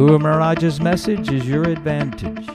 Guru 0.00 0.18
Maharaj's 0.18 0.80
message 0.80 1.30
is 1.30 1.46
your 1.46 1.64
advantage. 1.64 2.48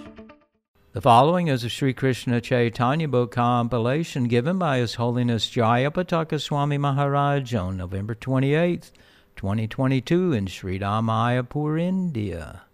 The 0.94 0.99
following 0.99 1.48
is 1.48 1.63
a 1.63 1.70
Sri 1.70 1.94
Krishna 1.94 2.41
Chaitanya 2.41 3.08
book 3.08 3.34
compilation 3.34 4.23
given 4.23 4.58
by 4.58 4.80
His 4.80 4.95
Holiness 4.95 5.48
Jayapataka 5.52 6.41
Swami 6.41 6.80
Maharaj 6.80 7.54
on 7.54 7.77
November 7.77 8.16
28, 8.16 8.91
2022 9.35 10.34
in 10.34 10.48
Sri 10.48 10.80
Mayapur, 10.80 11.80
India. 11.80 12.65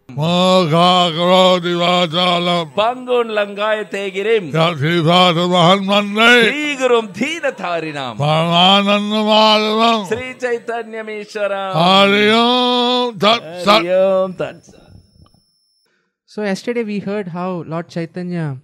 So 16.26 16.44
yesterday 16.44 16.84
we 16.84 17.00
heard 17.00 17.28
how 17.28 17.64
Lord 17.68 17.90
Chaitanya 17.90 18.58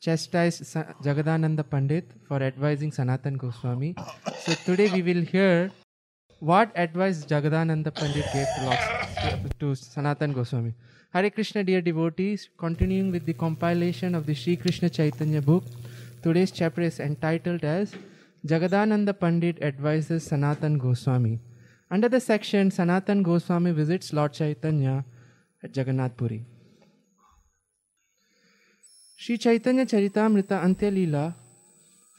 chastised 0.00 0.62
Jagadananda 1.02 1.64
Pandit 1.68 2.04
for 2.28 2.42
advising 2.42 2.92
Sanatan 2.92 3.36
Goswami. 3.38 3.94
So 4.44 4.52
today 4.64 4.90
we 4.92 5.02
will 5.02 5.22
hear 5.22 5.70
what 6.40 6.70
advice 6.74 7.24
Jagadananda 7.24 7.94
Pandit 7.94 8.26
gave 8.32 8.46
to, 8.56 9.50
to 9.58 9.74
Sanatan 9.74 10.32
Goswami. 10.32 10.74
Hare 11.12 11.30
Krishna, 11.30 11.64
dear 11.64 11.80
devotees, 11.80 12.48
continuing 12.58 13.10
with 13.10 13.24
the 13.24 13.32
compilation 13.32 14.14
of 14.14 14.26
the 14.26 14.34
Sri 14.34 14.56
Krishna 14.56 14.90
Chaitanya 14.90 15.40
book, 15.40 15.64
today's 16.22 16.50
chapter 16.50 16.82
is 16.82 17.00
entitled 17.00 17.64
as 17.64 17.94
Jagadananda 18.46 19.18
Pandit 19.18 19.62
advises 19.62 20.24
Sanatan 20.24 20.78
Goswami. 20.78 21.40
Under 21.90 22.08
the 22.08 22.20
section, 22.20 22.70
Sanatan 22.70 23.22
Goswami 23.22 23.70
visits 23.70 24.12
Lord 24.12 24.32
Chaitanya 24.32 25.04
at 25.62 25.74
Jagannath 25.74 26.16
Puri. 26.16 26.44
Sri 29.16 29.38
Chaitanya 29.38 29.86
Charitamrita 29.86 30.62
Antya 30.62 30.92
Leela 30.92 31.34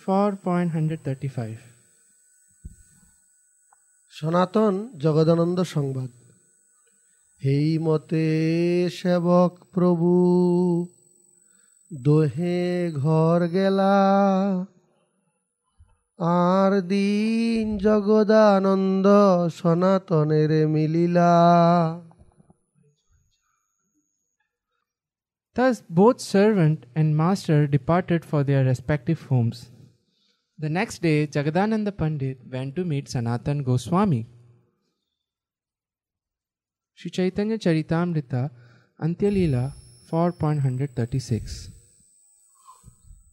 4.135 0.03 1.66
সনাতন 4.17 4.73
জগদানন্দ 4.97 5.59
সংবাদ 5.65 6.11
এই 7.41 7.69
মতে 7.77 8.27
সেবক 8.89 9.51
প্রভু 9.73 10.11
দোহে 11.91 12.61
ঘর 12.95 13.39
গেলা 13.47 13.97
আর 16.19 16.71
দিন 16.87 17.65
জগদানন্দ 17.77 19.07
সনাতনের 19.59 20.51
মিলিলা 20.67 21.33
Thus 25.55 25.77
both 25.91 26.19
servant 26.33 26.79
and 26.95 27.07
master 27.17 27.59
departed 27.67 28.21
for 28.23 28.41
their 28.43 28.63
respective 28.63 29.21
homes. 29.23 29.57
The 30.59 30.69
next 30.69 31.03
day, 31.03 31.27
Jagadananda 31.27 31.95
Pandit 31.95 32.39
went 32.51 32.75
to 32.77 32.83
meet 32.83 33.07
Sanatan 33.07 33.61
Goswami. 33.61 34.25
Sri 36.97 37.11
Chaitanya 37.11 37.59
Charitamrita 37.59 38.49
Antya 38.99 39.29
Leela 39.29 39.73
4.136 40.09 41.71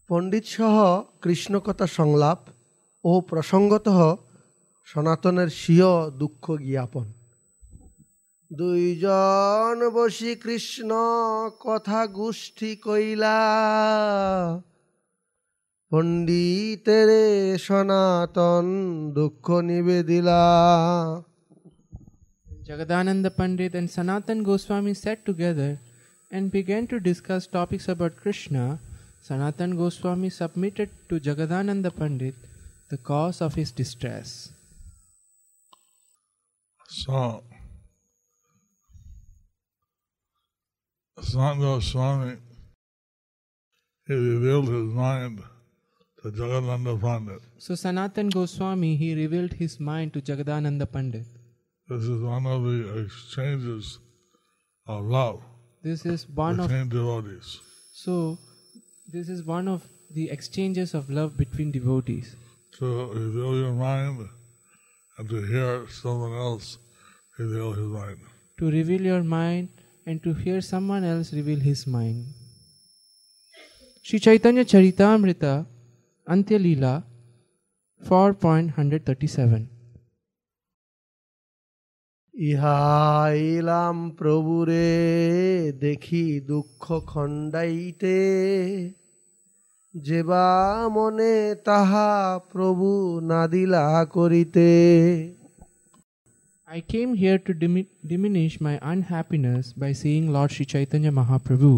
পণ্ডিত 0.09 0.47
সহ 0.54 0.76
কৃষ্ণকথা 1.22 1.87
সংলাপ 1.98 2.41
ও 3.04 3.12
প্রসঙ্গত 3.31 3.88
সনাতনের 4.88 5.50
স্বীয় 5.60 5.91
দুঃখ 6.21 6.44
জ্ঞাপন 6.69 7.06
দুইজন 8.50 9.77
বসি 9.97 10.32
কৃষ্ণ 10.44 10.91
কথা 11.65 12.00
গোষ্ঠী 12.19 12.71
কইলা 12.77 13.38
পণ্ডিতেরে 15.94 17.23
সনাতন 17.66 18.67
দুঃখ 19.17 19.45
নিবেদিলা 19.69 20.44
Jagadananda 22.69 23.31
Pandit 23.40 23.73
and 23.79 23.90
Sanatan 23.90 24.44
Goswami 24.44 24.94
sat 24.94 25.25
together 25.25 25.72
and 26.29 26.51
began 26.51 26.85
to 26.91 27.00
discuss 27.00 27.47
topics 27.47 27.88
about 27.94 28.16
Krishna. 28.16 28.79
Sanatan 29.28 29.75
Goswami 29.75 30.29
submitted 30.29 30.90
to 31.09 31.19
Jagadananda 31.19 31.91
Pandit 32.00 32.35
the 32.91 32.97
cause 32.97 33.41
of 33.41 33.56
his 33.56 33.72
distress. 33.72 34.51
So 36.90 37.44
Sanat 41.19 41.81
Swami 41.81 42.38
he 44.07 44.13
revealed 44.13 44.69
his 44.69 44.94
mind 44.94 45.44
to 46.24 46.30
Jagannatha 46.30 46.98
Pandit. 47.00 47.42
So 47.58 47.74
Sanatan 47.74 48.30
Goswami 48.30 48.96
he 48.96 49.14
revealed 49.14 49.52
his 49.52 49.78
mind 49.78 50.14
to 50.14 50.22
Jagadananda 50.22 50.90
Pandit. 50.90 51.26
This 51.88 52.04
is 52.04 52.22
one 52.22 52.46
of 52.46 52.62
the 52.64 53.02
exchanges 53.04 53.98
of 54.86 55.04
love 55.04 55.42
This 55.82 56.06
is 56.06 56.26
one 56.26 56.60
of 56.60 56.70
devotees. 56.88 57.60
so 57.92 58.38
this 59.12 59.28
is 59.28 59.42
one 59.44 59.68
of 59.68 59.82
the 60.14 60.30
exchanges 60.30 60.94
of 60.94 61.10
love 61.10 61.36
between 61.36 61.70
devotees. 61.70 62.34
To 62.78 62.86
reveal 63.12 63.58
your 63.58 63.74
mind 63.74 64.26
and 65.18 65.28
to 65.28 65.42
hear 65.42 65.86
someone 65.88 66.32
else 66.32 66.78
reveal 67.38 67.72
his 67.72 67.86
mind. 67.98 68.18
To 68.60 68.70
reveal 68.70 69.02
your 69.02 69.22
mind 69.22 69.68
and 70.06 70.22
to 70.22 70.32
hear 70.32 70.62
someone 70.62 71.04
else 71.04 71.34
reveal 71.34 71.60
his 71.60 71.86
mind. 71.86 72.24
Sri 74.02 74.18
Chaitanya 74.18 74.64
Charitamrita 74.64 75.66
Antya 76.28 76.57
Leela 76.66 76.94
4.137 78.01 79.66
ইহাইলাম 82.35 83.97
প্রভুরে 84.19 84.90
দেখি 85.85 86.25
দুঃখ 86.50 86.84
খণ্ডাইতে 87.12 88.19
যেবা 89.95 90.45
মনে 90.95 91.34
তাহা 91.67 92.09
প্রভু 92.53 92.88
নাদিলা 93.31 93.85
করিতে 94.16 94.69
I 96.67 96.79
came 96.94 97.12
here 97.16 97.40
to 97.45 97.51
dimi- 97.63 97.91
diminish 98.12 98.53
my 98.67 98.75
unhappiness 98.94 99.63
by 99.73 99.91
seeing 100.01 100.25
Lord 100.35 100.50
Sri 100.51 100.66
Chaitanya 100.73 101.12
Mahaprabhu, 101.19 101.73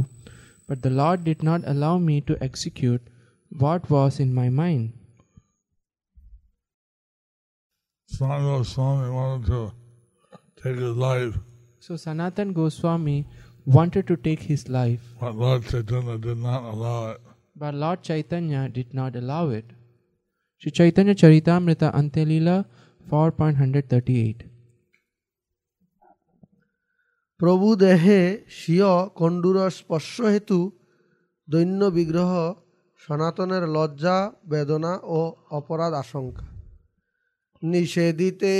but 0.68 0.78
the 0.86 0.94
Lord 1.02 1.20
did 1.30 1.40
not 1.50 1.62
allow 1.74 1.96
me 2.10 2.16
to 2.30 2.34
execute 2.48 3.04
what 3.51 3.89
was 3.91 4.21
in 4.21 4.35
my 4.35 4.49
mind. 4.49 4.93
Swami 8.09 8.45
Goswami 8.45 9.11
wanted 9.11 9.47
to 9.47 9.73
take 10.63 10.79
his 10.79 10.97
life. 10.97 11.39
So 11.81 11.97
Sanatan 11.97 12.53
Goswami 12.53 13.27
wanted 13.67 14.07
to 14.07 14.17
take 14.17 14.41
his 14.41 14.69
life. 14.69 15.01
But 15.21 15.35
Lord 15.35 15.65
Chaitanya 15.67 16.19
did 16.19 16.39
not 16.39 16.63
allow 16.65 17.11
it. 17.11 17.21
But 17.57 17.75
Lord 17.75 18.03
Chaitanya 18.03 18.69
did 18.69 18.95
not 18.95 19.17
allow 19.17 19.49
it. 19.51 19.65
Sri 20.59 20.71
Chaitanya 20.71 21.15
Charitamrita 21.15 21.93
Antyalila 21.93 22.65
4.138 23.11 24.57
প্রভু 27.41 27.69
দেহে 27.83 28.21
স্বীয় 28.59 28.93
কণ্ডুর 29.21 29.57
স্পর্শ 29.79 30.15
হেতু 30.35 30.61
দৈন্য 31.53 31.81
বিগ্রহ 31.97 32.33
সনাতনের 33.07 33.65
লজ্জা 33.77 34.17
বেদনা 34.51 34.93
ও 35.17 35.21
অপরাধ 35.59 35.93
আশঙ্কা 36.03 36.45
নিষেধিতে 37.63 38.55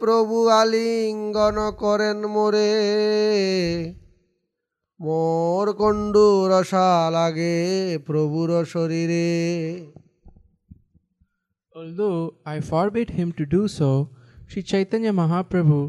প্রভু 0.00 0.36
আলিঙ্গন 0.60 1.56
করেন 1.82 2.18
মোরে 2.34 2.72
মোর 5.00 5.66
কণ্ডু 5.80 6.28
রসা 6.52 6.88
লাগে 7.16 7.56
প্রভুর 8.06 8.50
শরীরে 8.64 9.28
Although 11.74 12.22
I 12.54 12.56
forbid 12.72 13.08
him 13.18 13.28
to 13.38 13.44
do 13.56 13.62
so, 13.78 13.90
Sri 14.48 14.62
Chaitanya 14.62 15.12
Mahaprabhu 15.12 15.80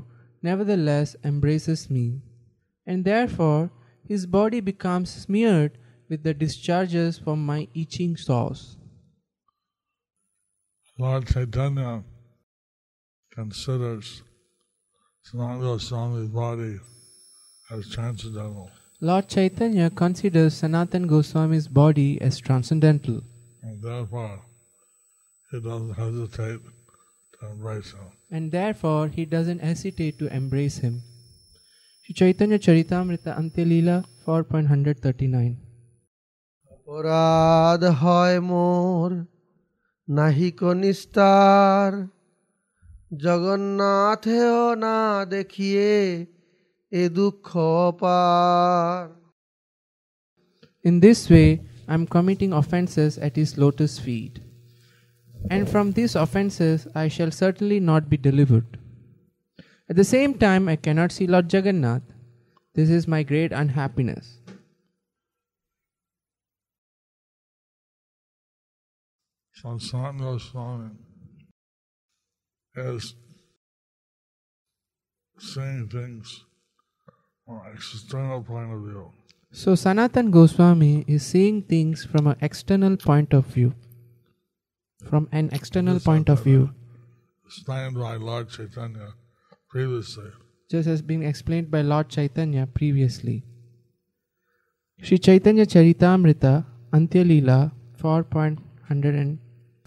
nevertheless 0.43 1.09
embraces 1.29 1.81
me, 1.89 2.07
and 2.87 2.99
therefore 3.11 3.63
his 4.05 4.21
body 4.37 4.59
becomes 4.71 5.09
smeared 5.23 5.71
with 6.09 6.23
the 6.23 6.33
discharges 6.33 7.19
from 7.19 7.45
my 7.45 7.67
itching 7.75 8.17
sores. 8.17 8.77
Lord 10.97 11.27
Chaitanya 11.27 12.03
considers 13.33 14.23
Sanatana 15.25 15.61
Goswami's 15.61 16.29
body 16.29 16.79
as 17.71 17.89
transcendental. 17.89 18.69
Lord 19.01 19.29
Chaitanya 19.29 19.89
considers 19.89 20.55
Sanatan 20.55 21.07
Goswami's 21.07 21.67
body 21.69 22.19
as 22.21 22.37
transcendental, 22.39 23.21
And 23.61 23.81
therefore, 23.81 24.41
he 25.51 25.59
doesn't 25.61 25.93
hesitate 25.93 26.59
to 27.39 27.47
embrace 27.51 27.91
him. 27.91 28.07
and 28.31 28.51
therefore 28.51 29.07
he 29.07 29.25
doesn't 29.25 29.59
hesitate 29.59 30.19
to 30.19 30.27
embrace 30.35 30.79
him. 30.79 31.01
Chaitanya 32.13 32.57
Charitamrita 32.59 33.37
Antyalila 33.39 34.03
4.139 34.25 35.55
অপরাধ 36.88 37.82
হয় 38.02 38.38
মোর 38.50 39.10
নাহিক 40.08 40.60
নিস্তার 40.82 41.90
জগন্নাথেও 43.24 44.62
না 44.84 44.96
দেখিয়ে 45.34 45.92
এ 46.92 47.02
দুঃখ 47.18 47.48
পার 48.00 49.04
In 50.84 50.94
this 51.00 51.20
way, 51.32 51.50
I 51.90 51.94
am 51.98 52.04
committing 52.06 52.52
offences 52.52 53.12
at 53.26 53.34
his 53.40 53.50
lotus 53.62 53.94
feet. 54.04 54.34
And 55.54 55.62
from 55.72 55.86
these 55.92 56.14
offences, 56.24 56.78
I 56.94 57.06
shall 57.14 57.32
certainly 57.42 57.80
not 57.80 58.02
be 58.12 58.18
delivered. 58.28 58.70
At 59.90 59.96
the 59.96 60.10
same 60.14 60.32
time, 60.46 60.64
I 60.68 60.76
cannot 60.76 61.10
see 61.12 61.26
Lord 61.26 61.46
Jagannath. 61.52 62.06
This 62.76 62.90
is 62.90 63.12
my 63.14 63.22
great 63.22 63.52
unhappiness. 63.52 64.26
So 69.61 69.77
Goswami 69.77 70.91
is 72.77 73.15
seeing 75.37 75.89
things 75.89 76.45
from 77.45 77.57
an 77.57 77.73
external 77.73 78.41
point 78.41 78.71
of 78.71 78.81
view. 78.83 79.11
So, 79.51 79.75
Sanatan 79.75 80.31
Goswami 80.31 81.03
is 81.07 81.25
seeing 81.25 81.63
things 81.63 82.05
from 82.05 82.27
an 82.27 82.37
external 82.39 82.95
point 82.95 83.33
of 83.33 83.47
view. 83.47 83.73
From 85.09 85.27
an 85.33 85.49
external 85.51 85.99
point 85.99 86.29
of 86.29 86.41
view, 86.43 86.73
Explained 87.45 87.95
by 87.95 88.15
Lord 88.15 88.47
Chaitanya 88.49 89.13
previously. 89.69 90.31
just 90.71 90.87
as 90.87 91.01
been 91.01 91.23
explained 91.23 91.69
by 91.69 91.81
Lord 91.81 92.07
Chaitanya 92.07 92.65
previously. 92.65 93.43
Sri 95.01 95.17
Chaitanya 95.17 95.65
Charitamrita 95.65 96.65
Antyalila 96.93 97.73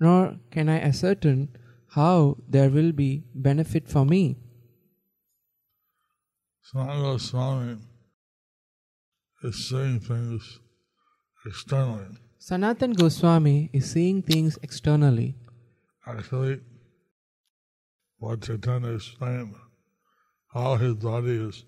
nor 0.00 0.36
can 0.50 0.68
I 0.68 0.80
ascertain 0.80 1.48
how 1.88 2.38
there 2.48 2.70
will 2.70 2.92
be 2.92 3.24
benefit 3.34 3.88
for 3.88 4.04
me. 4.04 4.36
Sanatana 6.72 7.02
Goswami 7.02 7.78
is 9.42 9.68
seeing 9.68 10.00
things 10.00 10.60
externally. 11.44 12.16
Sanatan 12.38 12.92
Goswami 12.92 13.70
is 13.72 13.90
seeing 13.90 14.22
things 14.22 14.58
externally. 14.62 15.36
Actually, 16.06 16.60
what 18.18 18.40
Chaitanya 18.40 18.92
explained, 18.94 19.54
how 20.52 20.76
his 20.76 20.94
body 20.94 21.36
is 21.36 21.64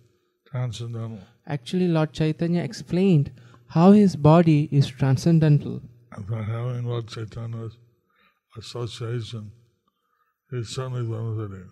transcendental. 0.50 1.20
Actually, 1.46 1.88
Lord 1.88 2.12
Chaitanya 2.12 2.62
explained 2.62 3.30
how 3.68 3.92
his 3.92 4.16
body 4.16 4.68
is 4.72 4.86
transcendental. 4.86 5.82
By 6.28 6.42
having 6.42 6.84
Lord 6.86 7.08
Chaitanya's 7.08 7.76
association, 8.56 9.50
he's 10.50 10.68
certainly 10.68 11.02
benefiting. 11.02 11.70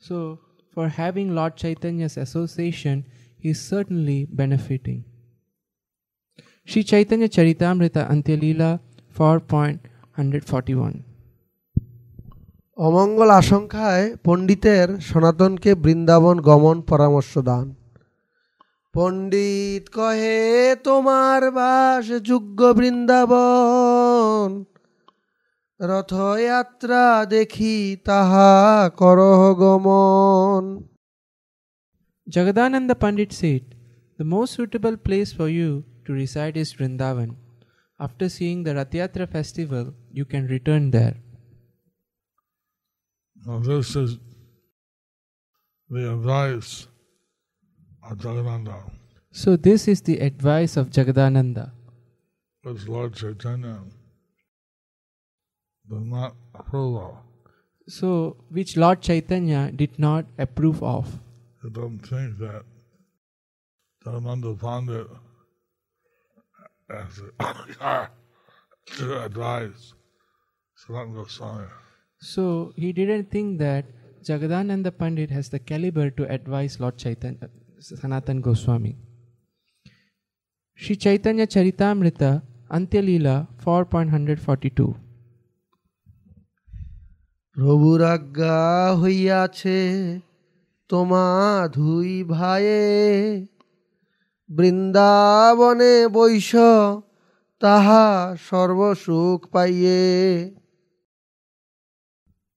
So, 0.00 0.38
for 0.74 0.88
having 0.88 1.34
Lord 1.34 1.56
Chaitanya's 1.56 2.16
association, 2.16 3.04
he 3.38 3.50
is 3.50 3.60
certainly 3.60 4.26
benefiting. 4.26 5.04
Sri 6.64 6.82
Chaitanya 6.84 7.28
Charitamrita 7.28 8.08
Antyalila 8.08 8.80
4.141 9.16 10.94
অমঙ্গল 12.78 13.30
আশঙ্কায় 13.40 14.06
পণ্ডিতের 14.24 14.88
সনাতনকে 15.08 15.70
বৃন্দাবন 15.84 16.36
গমন 16.40 16.76
পরামর্শ 16.90 17.32
দান 17.48 17.66
পণ্ডিত 18.94 19.84
কহে 19.96 20.40
তোমার 20.86 21.42
বাস 21.58 22.06
যোগ্য 22.30 22.60
বৃন্দাবন 22.78 24.48
রথযাত্রা 25.90 27.04
দেখি 27.34 27.76
তাহা 28.08 28.50
করহ 29.00 29.40
গমন 29.62 30.64
Jagadananda 32.34 32.94
Pandit 33.02 33.32
said, 33.40 33.64
The 34.18 34.24
most 34.34 34.50
suitable 34.56 34.96
place 35.06 35.30
for 35.38 35.48
you 35.48 35.70
to 36.04 36.10
reside 36.22 36.56
is 36.62 36.68
Vrindavan. 36.78 37.30
After 38.06 38.26
seeing 38.36 38.58
the 38.66 38.74
Rathyatra 38.78 39.26
festival, 39.36 39.84
you 40.18 40.24
can 40.32 40.42
return 40.46 40.82
there. 40.96 41.16
Now, 43.44 43.58
this 43.70 43.88
is 44.02 44.10
the 45.94 46.04
advice 46.16 46.72
of 48.08 48.14
Jagadananda. 48.18 48.78
So, 49.32 49.56
this 49.68 49.88
is 49.92 49.98
the 50.08 50.18
advice 50.30 50.76
of 50.76 50.90
Jagadananda. 50.96 51.64
It's 52.64 52.86
Lord 52.86 53.12
Chaitanya 53.14 53.76
does 55.88 56.04
not 56.04 56.34
approve 56.54 56.96
of. 56.96 57.16
so 57.88 58.36
which 58.50 58.76
Lord 58.76 59.02
Chaitanya 59.02 59.70
did 59.72 59.98
not 59.98 60.26
approve 60.38 60.82
of. 60.82 61.18
He 61.62 61.70
doesn't 61.70 62.06
think 62.06 62.38
that 62.38 62.64
Jagadananda 64.04 64.58
Pandit 64.60 65.08
as 66.90 67.20
to 68.96 69.24
advise 69.24 69.94
Goswami. 70.88 71.68
So, 72.18 72.72
he 72.76 72.92
didn't 72.92 73.30
think 73.30 73.58
that 73.58 73.84
Jagadananda 74.24 74.96
Pandit 74.96 75.30
has 75.30 75.48
the 75.48 75.58
caliber 75.58 76.10
to 76.10 76.28
advise 76.30 76.78
Lord 76.80 76.96
Chaitanya, 76.98 77.48
Sanatan 77.78 78.40
Goswami. 78.40 78.96
Sri 80.74 80.96
Chaitanya 80.96 81.46
Charitamrita 81.46 82.42
Antyalila 82.70 83.46
4.142 83.64 84.96
প্রভুর 87.53 88.01
আজ্ঞা 88.01 88.95
হইয়াছে 88.95 89.79
তোমা 90.89 91.69
ধুই 91.73 92.23
ভাইয়ে 92.23 93.45
বৃন্দাবনে 94.49 96.07
বৈশ 96.07 96.55
তাহা 97.59 98.35
সর্বসুখ 98.49 99.47
পাইয়ে 99.47 100.01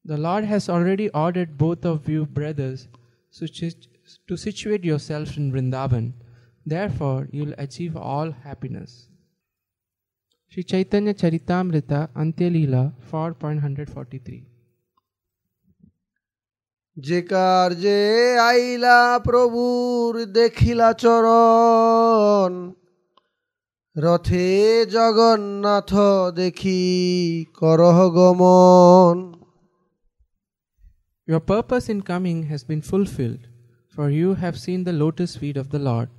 The 0.04 0.18
Lord 0.18 0.44
has 0.44 0.68
already 0.68 1.08
ordered 1.10 1.56
both 1.58 1.84
of 1.84 1.98
you, 2.08 2.20
brothers, 2.38 2.78
to 3.32 3.46
sit- 3.46 3.88
to 4.28 4.36
situate 4.36 4.84
yourselves 4.84 5.32
in 5.36 5.52
Vrindavan. 5.52 6.06
Therefore, 6.66 7.20
you 7.32 7.42
will 7.44 7.58
achieve 7.58 7.96
all 8.10 8.32
happiness. 8.46 8.90
Sri 10.52 10.62
Chaitanya 10.62 11.14
Charitamrita 11.14 12.00
Antyalila 12.14 12.92
4.143 13.12 14.53
যে 16.97 17.19
কার্যে 17.31 17.99
আইলা 18.49 18.99
প্রভুর 19.27 20.11
দেখিলা 20.39 20.89
চরণ 21.03 22.53
রথে 23.95 24.47
জগন্নাথ 24.95 25.91
দেখি 26.39 26.83
করহ 27.61 27.97
গমন 28.17 29.17
Your 31.27 31.43
purpose 31.53 31.85
in 31.93 31.99
coming 32.11 32.39
has 32.51 32.61
been 32.69 32.83
fulfilled, 32.91 33.43
for 33.95 34.07
you 34.19 34.29
have 34.43 34.57
seen 34.65 34.81
the 34.83 34.99
lotus 35.03 35.31
feet 35.39 35.57
of 35.63 35.67
the 35.73 35.81
Lord. 35.89 36.09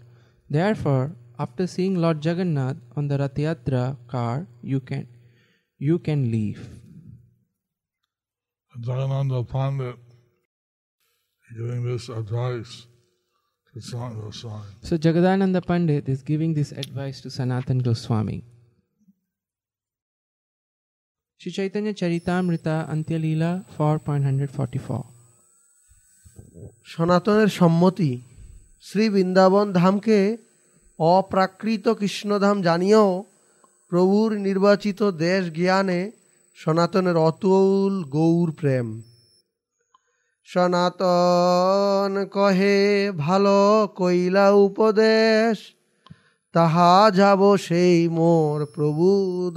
Therefore, 0.56 1.06
after 1.45 1.64
seeing 1.75 1.95
Lord 2.04 2.18
Jagannath 2.26 2.80
on 2.97 3.04
the 3.11 3.16
Rath 3.21 3.38
Yatra 3.45 3.85
car, 4.12 4.37
you 4.73 4.80
can 4.88 5.04
you 5.88 5.97
can 6.06 6.21
leave. 6.35 6.61
Jagananda 8.87 9.40
Pandit 9.52 9.97
giving 11.54 11.84
this 11.84 12.08
advice 12.08 12.86
to 13.72 13.78
Sanat 13.78 14.20
Goswami. 14.20 14.64
So 14.82 14.96
Jagadananda 14.98 15.64
Pandit 15.64 16.08
is 16.08 16.22
giving 16.22 16.54
this 16.54 16.72
advice 16.72 17.20
to 17.20 17.30
Sanatan 17.30 17.78
Goswami. 17.78 18.42
Shri 21.40 21.52
Chaitanya 21.52 21.92
Charitamrita 21.92 22.88
Antyalila 22.88 23.64
4.144 23.76 25.04
সনাতনের 26.84 27.50
সম্মতি 27.60 28.12
শ্রী 28.84 29.04
বৃন্দাবন 29.14 29.66
ধামকে 29.72 30.18
অপ্রাকৃত 30.98 31.86
কৃষ্ণধাম 32.00 32.56
জানিয়েও 32.62 33.08
প্রভুর 33.92 34.30
নির্বাচিত 34.46 35.00
দেশ 35.24 35.42
জ্ঞানে 35.58 36.00
সনাতনের 36.58 37.16
অতুল 37.28 37.92
গৌর 38.16 38.48
প্রেম 38.60 38.86
সনাতন 40.51 42.13
কহে 42.35 42.77
ভালো 43.25 43.57
কইলা 44.00 44.45
উপদেশ 44.67 45.55
তাহা 46.55 46.93
যাব 47.19 47.41
সেই 47.67 47.97
মোর 48.19 48.57
প্রভু 48.75 49.07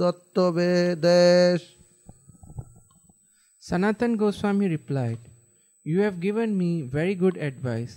দত্ত 0.01 0.37
দেশ 1.07 1.59
Sanatan 3.69 4.11
Goswami 4.15 4.67
replied, 4.67 5.17
You 5.85 6.01
have 6.01 6.19
given 6.19 6.49
me 6.55 6.83
very 6.97 7.15
good 7.15 7.35
advice. 7.49 7.93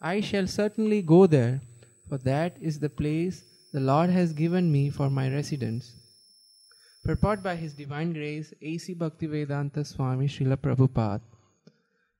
I 0.00 0.22
shall 0.22 0.46
certainly 0.46 1.02
go 1.02 1.26
there, 1.26 1.60
for 2.08 2.16
that 2.30 2.56
is 2.68 2.78
the 2.78 2.88
place 3.00 3.36
the 3.74 3.80
Lord 3.80 4.08
has 4.08 4.32
given 4.32 4.72
me 4.72 4.88
for 4.88 5.10
my 5.10 5.26
residence. 5.30 5.84
Purport 7.04 7.42
by 7.42 7.54
His 7.56 7.74
Divine 7.74 8.14
Grace 8.14 8.54
A.C. 8.62 8.94
Bhaktivedanta 8.94 9.86
Swami 9.86 10.26
Srila 10.26 10.56
Prabhupada. 10.56 11.20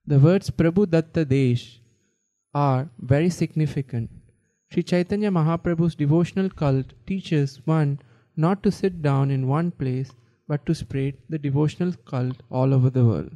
The 0.08 0.20
words 0.20 0.50
Prabhu 0.50 0.88
Datta 0.88 1.24
Desh 1.24 1.80
are 2.54 2.88
very 3.00 3.28
significant. 3.28 4.08
Sri 4.70 4.84
Chaitanya 4.84 5.32
Mahaprabhu's 5.32 5.96
devotional 5.96 6.48
cult 6.48 6.92
teaches 7.06 7.60
one 7.64 7.98
not 8.36 8.62
to 8.62 8.70
sit 8.70 9.02
down 9.02 9.32
in 9.32 9.48
one 9.48 9.72
place 9.72 10.12
but 10.46 10.64
to 10.66 10.76
spread 10.76 11.14
the 11.28 11.38
devotional 11.38 11.92
cult 12.04 12.40
all 12.50 12.72
over 12.72 12.88
the 12.88 13.04
world. 13.04 13.32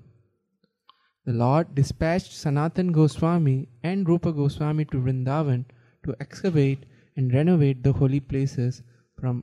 The 1.24 1.32
Lord 1.32 1.74
dispatched 1.74 2.32
Sanatan 2.32 2.92
Goswami 2.92 3.68
and 3.82 4.08
Rupa 4.08 4.32
Goswami 4.32 4.84
to 4.86 4.98
Vrindavan 4.98 5.64
to 6.04 6.14
excavate 6.20 6.86
and 7.16 7.34
renovate 7.34 7.82
the 7.82 7.92
holy 7.92 8.20
places 8.20 8.82
from 9.18 9.42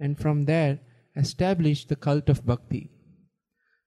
and 0.00 0.18
from 0.18 0.42
there 0.42 0.80
establish 1.14 1.84
the 1.84 1.94
cult 1.94 2.28
of 2.28 2.44
bhakti. 2.44 2.90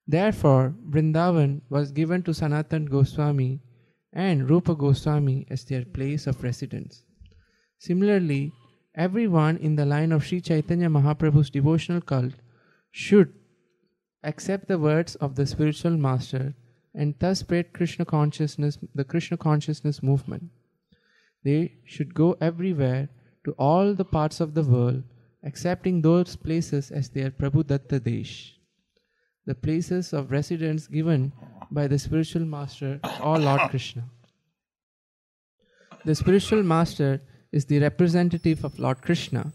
Therefore, 0.07 0.75
Vrindavan 0.89 1.62
was 1.69 1.91
given 1.91 2.24
to 2.24 2.33
Sanatan 2.33 2.86
Goswami 2.86 3.62
and 4.12 4.50
Rupa 4.50 4.75
Goswami 4.75 5.48
as 5.50 5.63
their 5.63 5.86
place 5.86 6.27
of 6.27 6.43
residence. 6.43 7.03
Similarly, 7.79 8.51
everyone 8.95 9.57
in 9.57 9.75
the 9.75 9.86
line 9.86 10.12
of 10.12 10.25
Sri 10.25 10.41
Chaitanya 10.41 10.89
Mahaprabhu's 10.89 11.50
devotional 11.50 12.01
cult 12.01 12.33
should 12.91 13.33
accept 14.24 14.67
the 14.67 14.77
words 14.77 15.15
of 15.15 15.36
the 15.36 15.45
spiritual 15.45 15.98
master 15.98 16.53
and 16.93 17.15
thus 17.19 17.39
spread 17.39 17.74
Krishna 17.74 18.05
consciousness, 18.05 18.77
the 18.93 19.03
Krishna 19.03 19.38
consciousness 19.38 20.03
movement. 20.03 20.43
They 21.43 21.74
should 21.86 22.13
go 22.13 22.38
everywhere 22.39 23.10
to 23.45 23.51
all 23.53 23.93
the 23.93 24.05
parts 24.05 24.39
of 24.39 24.53
the 24.53 24.63
world, 24.63 25.03
accepting 25.43 26.01
those 26.01 26.36
places 26.36 26.91
as 26.91 27.10
their 27.10 27.31
Prabhu 27.31 27.65
Datta 27.65 28.00
Desh, 28.00 28.52
the 29.45 29.55
places 29.55 30.13
of 30.13 30.31
residence 30.31 30.88
given 30.88 31.31
by 31.71 31.88
the 31.88 32.00
spiritual 32.00 32.45
master 32.45 33.00
or 33.21 33.39
Lord 33.39 33.62
Krishna. 33.69 34.03
The 36.05 36.15
spiritual 36.15 36.63
master 36.63 37.21
is 37.51 37.65
the 37.65 37.79
representative 37.79 38.63
of 38.63 38.79
Lord 38.79 39.01
Krishna, 39.01 39.53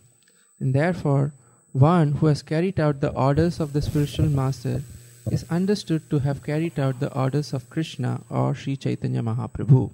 and 0.60 0.74
therefore, 0.74 1.34
one 1.72 2.12
who 2.12 2.26
has 2.26 2.42
carried 2.42 2.80
out 2.80 3.00
the 3.00 3.12
orders 3.12 3.60
of 3.60 3.72
the 3.72 3.82
spiritual 3.82 4.28
master 4.28 4.82
is 5.30 5.44
understood 5.50 6.08
to 6.10 6.18
have 6.20 6.42
carried 6.42 6.78
out 6.78 7.00
the 7.00 7.12
orders 7.12 7.52
of 7.52 7.68
Krishna 7.68 8.22
or 8.30 8.54
Sri 8.54 8.76
Chaitanya 8.76 9.22
Mahaprabhu. 9.22 9.92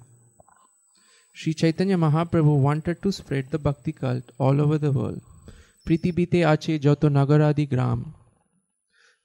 Sri 1.33 1.53
Chaitanya 1.53 1.97
Mahaprabhu 1.97 2.57
wanted 2.59 3.01
to 3.01 3.11
spread 3.11 3.51
the 3.51 3.59
bhakti 3.59 3.91
cult 3.91 4.31
all 4.39 4.61
over 4.61 4.77
the 4.77 4.91
world. 4.91 5.21
Pritibite 5.85 6.45
ache 6.51 6.79
joto 6.81 7.09
nagaradi 7.09 7.69
gram. 7.69 8.13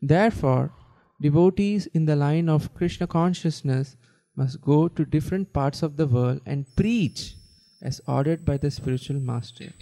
Therefore, 0.02 0.72
devotees 1.20 1.86
in 1.88 2.06
the 2.06 2.16
line 2.16 2.48
of 2.48 2.72
Krishna 2.74 3.06
consciousness 3.06 3.96
must 4.36 4.60
go 4.60 4.88
to 4.88 5.04
different 5.04 5.52
parts 5.52 5.82
of 5.82 5.96
the 5.96 6.06
world 6.06 6.40
and 6.46 6.66
preach 6.76 7.34
as 7.82 8.00
ordered 8.06 8.44
by 8.44 8.56
the 8.56 8.70
spiritual 8.70 9.20
master. 9.20 9.72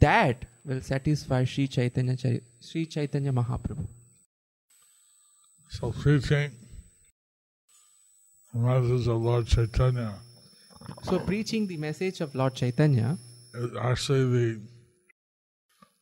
That 0.00 0.44
will 0.64 0.80
satisfy 0.80 1.44
Sri 1.44 1.66
Chaitanya, 1.68 2.14
Chari- 2.14 2.42
Sri 2.60 2.86
Chaitanya 2.86 3.32
Mahaprabhu. 3.32 3.86
So 5.70 5.92
preaching 5.92 6.52
the 8.52 8.58
message 8.60 9.06
of 9.08 9.22
Lord 9.22 9.46
Chaitanya 9.46 10.14
So, 11.02 11.18
preaching 11.18 11.66
the 11.66 11.76
message 11.76 12.20
of 12.20 12.34
Lord 12.34 12.54
Chaitanya 12.54 13.18
is 13.54 13.70
actually 13.80 14.24
the 14.24 14.60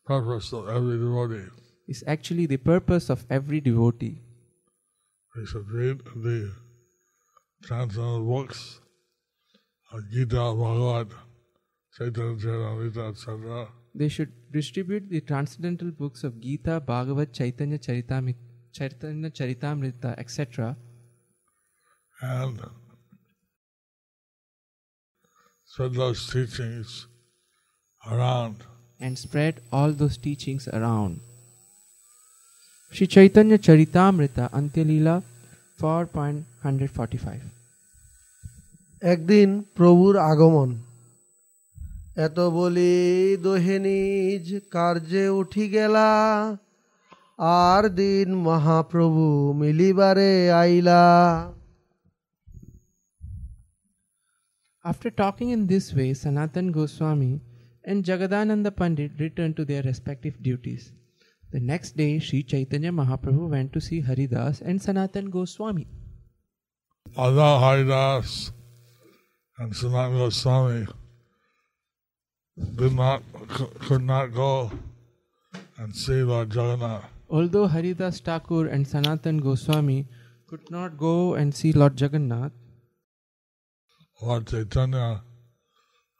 purpose 0.05 0.53
of 0.53 0.69
every 0.69 0.99
devotee. 0.99 1.51
Is 1.87 2.03
actually 2.07 2.47
the 2.47 2.57
purpose 2.57 3.11
of 3.11 3.27
every 3.31 3.61
devotee. 3.61 4.23
They 5.37 5.45
should 5.45 5.71
read 5.71 6.01
the 6.17 6.53
transcendental 7.63 8.25
books 8.25 8.81
Gita, 10.11 10.55
Bhagavad, 10.55 11.13
Chaitanya 11.97 12.37
Charitamrita, 12.37 13.09
etc. 13.11 13.69
They 13.95 14.09
should 14.09 14.33
distribute 14.53 15.09
the 15.09 15.21
transcendental 15.21 15.91
books 15.91 16.25
of 16.25 16.41
Gita, 16.41 16.81
Bhagavad, 16.81 17.33
Chaitanya 17.33 17.79
Charitamrita, 17.79 18.37
Chaitanya 18.73 19.31
Charitamrita, 19.31 20.19
etc. 20.19 20.77
and 22.21 22.61
spread 25.65 25.95
those 25.95 26.27
teachings 26.29 27.07
around. 28.11 28.65
and 28.99 29.19
spread 29.19 29.61
all 29.73 29.93
those 29.93 30.17
teachings 30.17 30.69
around. 30.69 31.21
Sri 32.94 33.08
Chaitanya 33.08 33.58
Charitamrita 33.58 34.44
Antyalila 34.52 35.16
4.145 35.80 37.62
একদিন 39.14 39.50
প্রভুর 39.78 40.16
আগমন 40.32 40.70
এত 42.26 42.38
বলি 42.58 42.94
দোহে 43.46 43.78
নিজ 43.86 44.46
কার্যে 44.76 45.24
উঠি 45.40 45.66
গেলা 45.76 46.10
আর 47.64 47.84
দিন 48.02 48.28
মহাপ্রভু 48.48 49.26
মিলিবারে 49.62 50.32
আইলা 50.62 51.04
After 54.86 55.10
talking 55.22 55.50
in 55.56 55.62
this 55.68 55.86
way, 55.98 56.10
Sanatan 56.14 56.68
Goswami 56.72 57.34
and 57.84 58.04
Jagadananda 58.04 58.72
Pandit 58.80 59.12
returned 59.20 59.56
to 59.58 59.64
their 59.70 59.84
respective 59.84 60.36
duties. 60.42 60.84
The 61.57 61.63
next 61.63 61.97
day, 61.97 62.19
Sri 62.19 62.43
Chaitanya 62.43 62.93
Mahaprabhu 62.93 63.49
went 63.49 63.73
to 63.73 63.81
see 63.81 64.01
Haridas 64.03 64.61
and 64.61 64.83
Sanatan 64.87 65.31
Goswami. 65.31 65.87
Although 67.17 67.59
Haridas 67.61 68.53
and 69.59 69.75
Sanatan 69.75 70.19
Goswami 70.19 70.87
did 72.81 72.93
not, 72.93 73.23
could 73.89 74.03
not 74.03 74.35
go 74.35 74.71
and 75.79 75.97
see 75.97 76.23
Lord 76.23 76.55
Jagannath, 76.55 77.07
Although 77.31 77.69
Haridas 77.69 78.21
Thakur 78.21 78.67
and 78.67 78.87
Sanatan 78.87 79.39
Goswami 79.39 80.07
could 80.47 80.71
not 80.71 80.99
go 80.99 81.33
and 81.33 81.55
see 81.55 81.73
Lord 81.73 81.99
Jagannath, 81.99 82.53
Lord 84.21 84.47
Chaitanya 84.47 85.23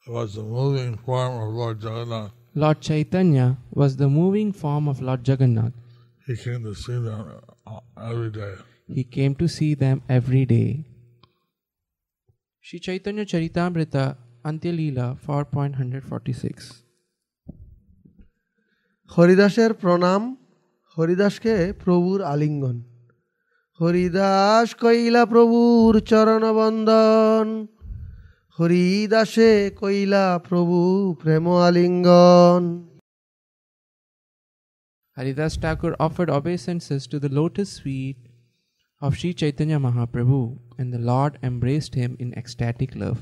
was 0.09 0.37
the 0.37 0.43
moving 0.43 0.97
form 0.97 1.47
of 1.47 1.53
Lord 1.53 1.83
Jagannath. 1.83 2.33
Lord 2.56 2.82
Chaitanya 2.82 3.58
was 3.72 3.98
the 3.98 4.10
moving 4.10 4.52
form 4.52 4.88
of 4.88 5.02
Lord 5.02 5.28
Jagannath. 5.28 5.74
He 6.28 6.36
came 6.36 6.64
to 6.64 6.76
see 6.76 7.00
them 7.00 7.42
uh, 7.66 7.80
every 7.98 8.30
day. 8.32 8.54
He 8.88 9.04
came 9.06 9.36
to 9.36 9.48
see 9.48 9.74
them 9.74 10.02
every 10.10 10.46
day. 10.46 10.86
Sri 12.64 12.80
Chaitanya 12.80 13.26
Charitamrita 13.26 14.18
Antyalila 14.44 15.18
4.146 15.26 16.82
হরিদাসের 19.10 19.72
প্রণাম 19.82 20.22
হরিদাসকে 20.98 21.56
প্রভুর 21.84 22.20
আলিঙ্গন 22.34 22.78
হরিদাস 23.80 24.68
কইলা 24.84 25.24
প্রভুর 25.34 25.94
চরণ 26.10 26.44
বন্দন 26.60 27.48
হরিদাসে 28.58 29.52
কইলা 29.82 30.26
প্রভু 30.48 30.78
প্রেম 31.22 31.46
আলিঙ্গন 31.68 32.64
Haridas 35.18 35.54
Thakur 35.64 35.94
offered 36.06 36.30
obeisances 36.38 37.02
to 37.12 37.18
the 37.24 37.32
lotus 37.40 37.72
feet 37.84 38.20
of 39.02 39.10
Sri 39.20 39.32
Chaitanya 39.34 39.78
Mahaprabhu, 39.86 40.42
and 40.80 40.88
the 40.96 41.04
Lord 41.12 41.34
embraced 41.50 41.94
him 42.02 42.12
in 42.24 42.30
ecstatic 42.42 42.92
love. 42.96 43.20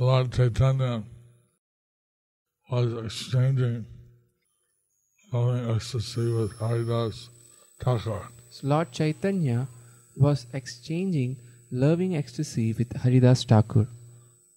Lord 0.00 0.32
Chaitanya 0.32 1.02
was 2.70 2.88
exchanging 3.04 3.86
loving 5.32 5.64
ecstasy 5.74 6.32
with 6.32 6.52
Haridas 6.58 7.28
Thakur. 7.80 8.22
So 8.50 8.66
Lord 8.66 8.92
Chaitanya 8.92 9.68
was 10.16 10.46
exchanging 10.52 11.36
loving 11.73 12.15
ecstasy 12.15 12.73
with 12.73 12.89
Haridas 13.03 13.43
Thakur 13.43 13.87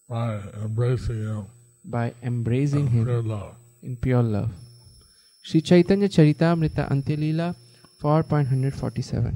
by 0.09 0.41
embracing 0.63 1.21
him 1.27 1.45
by 1.85 2.13
embracing 2.23 2.87
in 2.87 2.87
him 2.89 3.05
pure 3.05 3.23
love. 3.23 3.55
in 3.83 3.97
pure 3.97 4.23
love. 4.23 4.51
Sri 5.45 5.61
Chaitanya 5.61 6.09
Charitamrita 6.09 6.83
Antyalila 6.91 7.49
4.147 8.03 9.35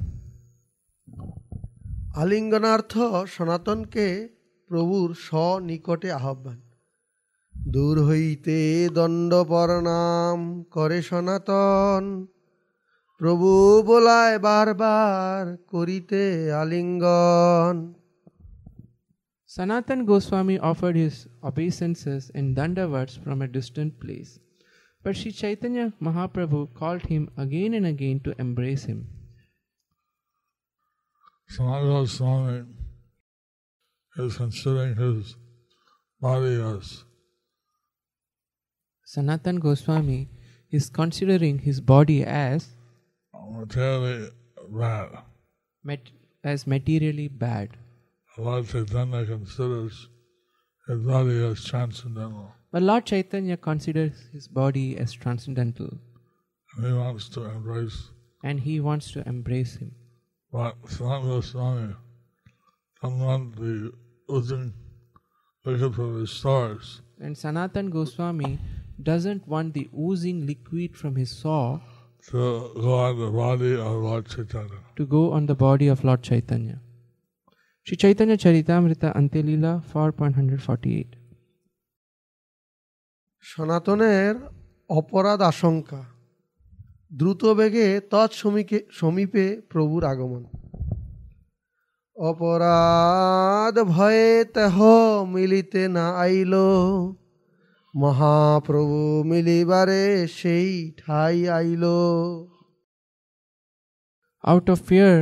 আলিঙ্গনার্থ 2.16 2.94
সনাতনকে 3.34 4.06
প্রভুর 4.70 5.08
স্বনিকটে 5.26 6.08
আহ্বান 6.18 6.58
দূর 7.54 7.96
হইতে 8.08 8.58
দণ্ড 8.94 9.32
প্রণাম 9.50 10.38
করে 10.74 10.98
সনাতন 11.02 12.02
প্রভু 13.19 13.49
বলায় 13.91 14.37
বারবার 14.47 15.41
করিতে 15.73 16.23
আলিঙ্গন 16.61 17.77
Sanatan 19.55 19.99
Goswami 20.11 20.57
offered 20.69 20.97
his 21.05 21.15
obeisances 21.49 22.23
and 22.37 22.47
dandavats 22.57 23.13
from 23.23 23.37
a 23.41 23.47
distant 23.57 23.91
place. 24.01 24.31
But 25.01 25.15
Sri 25.15 25.31
Chaitanya 25.41 25.85
Mahaprabhu 26.05 26.61
called 26.79 27.03
him 27.13 27.23
again 27.43 27.73
and 27.77 27.85
again 27.93 28.17
to 28.25 28.31
embrace 28.45 28.83
him. 28.91 28.99
Sanatana 31.55 31.95
Goswami 31.95 32.65
is 34.17 34.37
considering 34.37 34.95
his 34.95 35.35
body 36.19 36.55
as 36.61 37.03
Sanatan 39.05 39.59
Goswami 39.59 40.21
is 40.71 40.89
considering 40.89 41.59
his 41.59 41.79
body 41.79 42.23
as 42.25 42.75
materially 43.50 44.28
bad. 44.70 45.10
mat- 45.84 46.10
as 46.44 46.66
materially 46.66 47.28
bad. 47.28 47.76
Lord 48.38 48.66
Chaitanya 48.68 49.26
considers 49.26 50.08
his 50.88 51.00
body 51.06 51.44
as 51.44 51.64
transcendental. 51.64 52.52
But 52.72 52.82
Lord 52.82 53.04
Chaitanya 53.06 53.56
considers 53.56 54.12
his 54.32 54.46
body 54.48 54.96
as 54.96 55.12
transcendental 55.12 55.90
And 56.76 56.86
he 56.86 56.92
wants 56.92 57.28
to 57.30 57.44
embrace. 57.44 58.10
and 58.44 58.60
he 58.60 58.80
wants 58.80 59.10
to 59.12 59.26
embrace 59.28 59.76
him. 59.76 59.92
But 60.52 60.80
Sanatana 60.84 61.22
Goswami 61.28 61.94
doesn't 63.02 63.18
want 63.26 63.56
the 63.56 63.92
oozing 64.30 64.72
liquid 65.64 65.94
from 65.94 66.20
his 66.20 66.30
stars 66.30 67.02
And 67.20 67.36
Sanatan 67.36 67.90
Goswami 67.90 68.58
doesn't 69.02 69.46
want 69.46 69.74
the 69.74 69.88
oozing 69.98 70.46
liquid 70.46 70.96
from 70.96 71.16
his 71.16 71.30
saw 71.30 71.80
to 72.28 72.72
go 72.76 72.94
on 72.98 73.18
the 73.18 73.30
body 73.30 73.72
of 73.76 73.92
Lord 74.02 74.24
Chaitanya. 74.28 74.80
to 74.96 75.06
go 75.06 75.22
on 75.32 75.46
the 75.46 75.54
body 75.56 75.88
of 75.88 76.04
Lord 76.04 76.22
Chaitanya. 76.22 76.76
Sri 77.86 77.96
Chaitanya 77.96 78.36
Charitamrita 78.36 79.08
Antyalila 79.16 79.72
4.148 79.84 81.06
সনাতনের 83.44 84.34
অপরাধ 84.90 85.40
আশঙ্কা 85.42 86.00
দ্রুত 87.12 87.42
বেগে 87.58 87.88
তৎসমীকে 88.12 88.78
সমীপে 88.98 89.46
প্রভুর 89.70 90.02
আগমন 90.04 90.42
অপরাধ 92.16 93.74
ভয়ে 93.94 94.30
তেহ 94.56 94.76
মিলিতে 95.34 95.82
না 95.88 96.06
আইল 96.24 96.54
মহাপ্রভু 98.03 98.99
মিলিবারে 99.29 100.03
সেই 100.39 100.69
ঠাই 101.01 101.37
আইল 101.57 101.85
Out 104.51 104.67
of 104.73 104.79
fear 104.89 105.17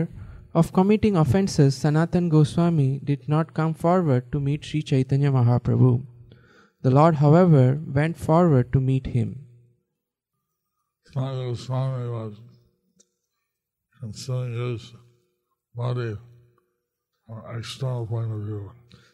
of 0.60 0.66
committing 0.78 1.16
offences, 1.24 1.72
Sanatan 1.84 2.26
Goswami 2.36 3.00
did 3.10 3.22
not 3.34 3.54
come 3.54 3.74
forward 3.84 4.24
to 4.32 4.38
meet 4.48 4.62
Sri 4.68 4.82
Chaitanya 4.90 5.32
Mahaprabhu. 5.38 5.94
The 6.84 6.92
Lord, 6.92 7.16
however, 7.16 7.66
went 8.00 8.16
forward 8.18 8.74
to 8.74 8.80
meet 8.90 9.06
him. 9.08 9.30
Sanatana 11.10 11.46
Goswami 11.52 12.10
was 12.10 12.34
considering 14.02 14.76
his 14.76 14.94
body 15.76 16.18
from 17.26 17.38
an 17.50 17.60
external 17.60 18.06
point 18.06 18.32
of 18.32 18.42
view. 18.42 18.72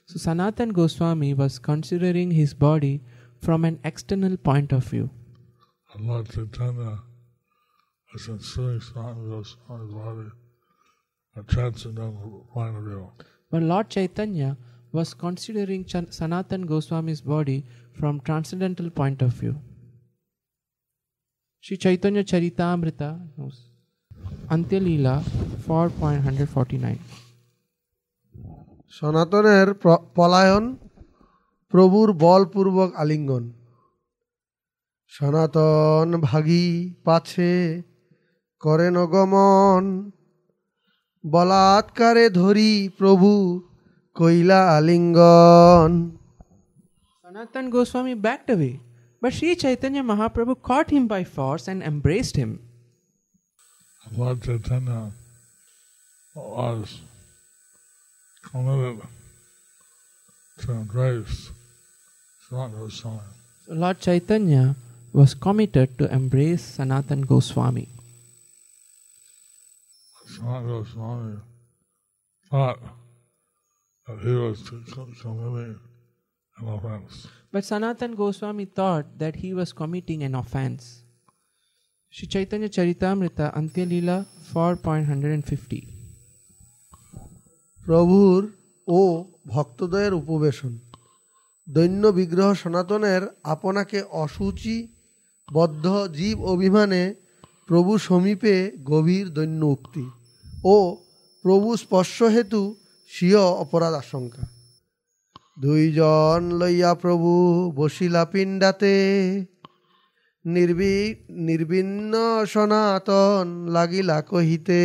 So 0.07 0.17
Sanatan 0.17 0.69
Goswami 0.73 1.35
was 1.35 1.59
considering 1.59 2.31
his 2.31 2.53
body 2.55 3.03
from 3.43 3.65
an 3.65 3.79
external 3.83 4.37
point 4.37 4.71
of 4.71 4.83
view. 4.85 5.09
And 5.93 6.07
Lord 6.07 6.27
Chaitanya 6.29 6.93
was 8.13 8.23
considering 8.23 8.79
Sanatana 8.79 9.07
Goswami's 9.07 9.91
body 9.91 10.31
from 11.31 11.39
a 11.39 11.43
transcendental 11.51 12.45
point 12.53 12.75
of 12.75 12.83
view. 12.83 13.11
But 13.51 13.63
Lord 13.63 13.89
Chaitanya 13.89 14.57
was 14.91 15.13
considering 15.13 15.85
Chan- 15.85 16.11
Sanatan 16.11 16.65
Goswami's 16.65 17.21
body 17.21 17.65
from 17.93 18.19
transcendental 18.21 18.89
point 18.89 19.21
of 19.21 19.33
view. 19.33 19.55
Sri 21.61 21.77
Chaitanya 21.77 22.23
Charitamrita, 22.23 23.09
no, 23.37 23.49
Antyalila 24.49 25.15
4.149 25.67 26.97
সনাতনের 28.97 29.73
প্র- 29.73 30.03
পলায়ন 30.15 30.77
প্রভুর 31.72 32.08
বলপূর্বক 32.24 32.90
আলিঙ্গন 33.02 33.44
সনাতন 35.12 36.08
ভাগী 36.28 36.66
পাছে 37.04 37.52
করেন 38.62 38.96
গমন 39.12 39.82
বলাৎকারে 41.24 42.26
ধরি 42.40 42.72
প্রভু 42.98 43.30
কইলা 44.16 44.60
আলিঙ্গন 44.76 45.92
Sanatan 47.24 47.66
Goswami 47.68 48.14
backed 48.14 48.48
away, 48.48 48.74
but 49.22 49.32
Sri 49.32 49.56
Chaitanya 49.56 50.02
Mahaprabhu 50.04 50.54
caught 50.62 50.88
him 50.90 51.04
by 51.08 51.22
force 51.26 51.64
and 51.66 51.82
embraced 51.82 52.36
him. 52.36 52.50
Lord 54.16 54.38
Chaitanya 54.40 55.00
was 56.36 57.00
committed 58.44 59.00
to 60.59 60.71
embrace 60.71 61.51
Sanatana 62.49 62.79
Goswami. 62.79 63.19
So 63.65 63.73
Lord 63.73 63.99
Chaitanya 63.99 64.75
was 65.13 65.33
committed 65.33 65.97
to 65.97 66.11
embrace 66.11 66.61
Sanatan 66.61 67.21
Goswami. 67.21 67.87
Sanatana 70.27 70.67
Goswami 70.67 71.37
thought 72.49 72.79
that 74.07 74.19
he 74.23 74.33
was 74.33 74.61
co- 74.63 75.07
committing 75.21 75.79
an 76.57 76.67
offense. 76.67 77.27
But 77.51 77.63
Sanatan 77.65 78.15
Goswami 78.15 78.65
thought 78.65 79.17
that 79.17 79.35
he 79.35 79.53
was 79.53 79.73
committing 79.73 80.23
an 80.23 80.35
offense. 80.35 81.03
Sri 82.11 82.27
Chaitanya 82.27 82.69
Charitamrita 82.69 83.53
Antyalila 83.55 84.25
4.150 84.53 85.87
প্রভুর 87.85 88.41
ও 88.88 89.24
ভক্তদয়ের 89.46 90.14
উপবেশন। 90.14 90.78
দৈন্য 91.68 92.06
বিগ্রহ 92.08 92.54
সনাতনের 92.54 93.22
আপনাকে 93.44 94.02
অসুচি, 94.02 94.88
বদ্ধ 95.52 95.86
জীব 96.12 96.44
অভিমানে 96.44 97.14
প্রভু 97.66 97.98
সমীপে 97.98 98.70
গভীর 98.84 99.26
দৈন্য 99.28 99.64
উক্তি 99.66 100.04
ও 100.64 100.96
প্রভু 101.42 101.76
স্পর্শ 101.76 102.22
হেতু 102.22 102.74
স্বীয় 103.08 103.40
অপরাধ 103.40 103.94
আশঙ্কা। 103.94 104.42
দুইজন 105.60 106.52
লইয়া 106.52 106.94
প্রভু 106.94 107.30
বসিলা 107.76 108.24
পিণ্ডাতে, 108.24 108.96
নির্বি, 110.44 111.14
নির্বিন্ন 111.30 112.14
সনাতন 112.44 113.66
লাগিলা 113.68 114.22
কহিতে 114.22 114.82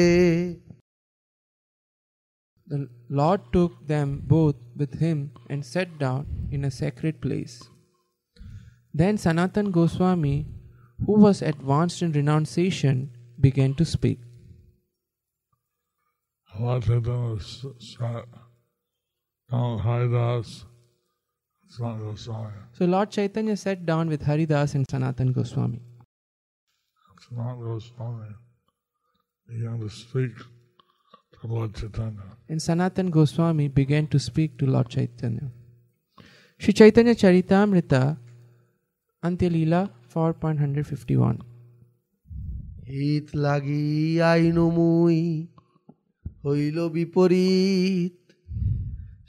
The 2.69 2.87
Lord 3.09 3.41
took 3.51 3.87
them 3.87 4.21
both 4.25 4.55
with 4.77 4.99
him 4.99 5.31
and 5.49 5.65
sat 5.65 5.97
down 5.97 6.27
in 6.51 6.63
a 6.65 6.71
sacred 6.71 7.19
place. 7.19 7.63
Then 8.93 9.17
Sanatan 9.17 9.71
Goswami, 9.71 10.45
who 11.05 11.13
was 11.13 11.41
advanced 11.41 12.03
in 12.03 12.11
renunciation, 12.11 13.09
began 13.39 13.73
to 13.75 13.85
speak. 13.85 14.19
Lord 16.59 16.83
Chaitanya 16.83 17.33
was 17.33 17.65
sat 17.79 18.25
down 19.49 19.79
Haridas, 19.79 20.65
Sanat 21.71 21.99
Goswami. 21.99 22.53
So 22.73 22.85
Lord 22.85 23.09
Chaitanya 23.09 23.57
sat 23.57 23.85
down 23.85 24.09
with 24.09 24.21
Haridas 24.23 24.75
and 24.75 24.85
Sanatan 24.89 25.31
Goswami. 25.31 25.81
Sanat 27.25 27.59
Goswami 27.59 28.35
began 29.47 29.79
to 29.79 29.89
speak 29.89 30.33
Lord 31.43 31.73
Chaitanya. 31.75 32.23
And 32.49 32.61
Sanatan 32.61 33.09
Goswami 33.09 33.67
began 33.67 34.07
to 34.07 34.19
speak 34.19 34.57
to 34.59 34.65
Lord 34.65 34.89
Chaitanya. 34.89 35.51
Sri 36.57 36.73
Chaitanya 36.73 37.15
Charitamrita, 37.15 38.17
Antyalila 39.23 39.89
4.151 40.13 41.39
হিত 42.89 43.27
লাগি 43.45 43.87
aino 44.31 44.65
মুই 44.77 45.19
হইল 46.43 46.77
বিপরীত 46.95 48.15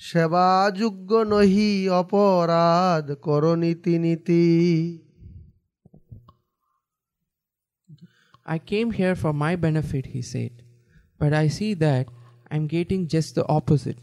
সেবাযোগ্য 0.09 1.11
নহি 1.33 1.71
অপরাধ 2.03 3.07
কর 3.27 3.45
নীতি 3.63 3.95
নীতি 4.05 4.47
I 8.55 8.59
came 8.71 8.91
here 9.01 9.15
for 9.23 9.33
my 9.45 9.55
benefit, 9.67 10.05
he 10.15 10.23
said. 10.23 10.55
But 11.21 11.33
I 11.33 11.47
see 11.49 11.75
that 11.75 12.09
I'm 12.51 12.67
getting 12.67 13.07
just 13.07 13.35
the 13.37 13.47
opposite. 13.47 13.99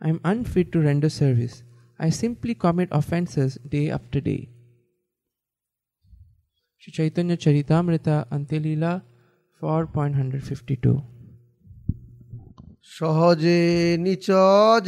I'm 0.00 0.20
unfit 0.24 0.72
to 0.72 0.80
render 0.80 1.08
service. 1.08 1.62
I 1.98 2.10
simply 2.10 2.54
commit 2.54 2.88
offenses 2.90 3.58
day 3.76 3.90
after 3.90 4.20
day. 4.20 4.48
Sri 6.80 6.92
Chaitanya 6.92 7.36
Charitamrita 7.36 8.16
Antyalila 8.30 9.02
4.152 9.62 11.02
সহজে 12.96 13.60
নিচ 14.04 14.26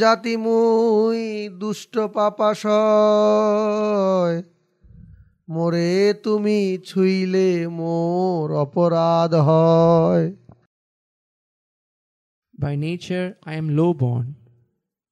জাতি 0.01 0.33
মুই 0.45 1.21
দুষ্ট 1.61 1.95
পাপাশয় 2.15 3.57
মোরে 5.53 5.91
তুমি 6.25 6.59
ছুইলে 6.89 7.49
মোর 7.79 8.45
অপরাধ 8.65 9.31
হয় 9.49 10.25
By 12.59 12.75
nature, 12.75 13.37
I 13.43 13.53
am 13.55 13.75
low 13.77 13.93
born. 13.93 14.35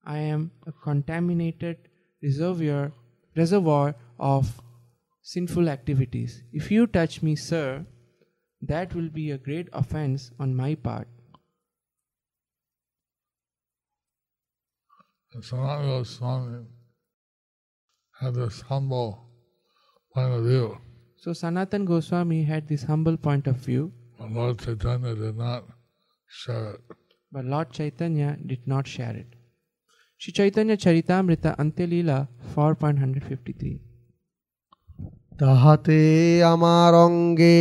I 0.03 0.17
am 0.17 0.51
a 0.65 0.73
contaminated 0.73 1.77
reservoir, 2.21 2.91
reservoir 3.37 3.95
of 4.19 4.61
sinful 5.21 5.69
activities. 5.69 6.43
If 6.51 6.69
you 6.71 6.87
touch 6.87 7.23
me, 7.23 7.37
sir, 7.37 7.85
that 8.61 8.93
will 8.93 9.07
be 9.07 9.31
a 9.31 9.37
great 9.37 9.69
offense 9.71 10.29
on 10.37 10.55
my 10.55 10.75
part. 10.75 11.07
And 15.33 15.41
Sanat 15.41 15.85
Goswami 15.85 16.65
had 18.19 18.33
this 18.35 18.59
humble 18.59 19.23
point 20.13 20.33
of 20.33 20.43
view, 20.43 20.77
So 21.15 21.31
Sanatan 21.31 21.85
Goswami 21.85 22.43
had 22.43 22.67
this 22.67 22.83
humble 22.83 23.15
point 23.15 23.47
of 23.47 23.55
view, 23.55 23.93
but 24.19 24.31
Lord 24.31 24.59
Chaitanya 24.59 25.15
did 25.15 25.37
not 25.37 25.63
share 26.27 26.73
it. 26.73 27.06
But 27.31 27.45
Lord 27.45 27.71
Chaitanya 27.71 28.37
did 28.45 28.67
not 28.67 28.87
share 28.87 29.15
it. 29.15 29.27
Sri 30.17 30.33
Chaitanya 30.33 30.77
Charitamrita 30.77 31.55
Antyalila 31.57 32.27
4.153 32.55 33.87
তাহাতে 35.41 35.99
আমার 36.53 36.91
অঙ্গে 37.07 37.57